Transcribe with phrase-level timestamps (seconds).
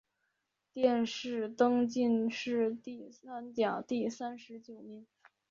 [0.73, 5.05] 殿试登进士第三甲第三十九名。